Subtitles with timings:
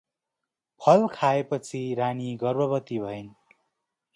[0.81, 3.29] फल खाएपछि रानी गर्भवती भइन्।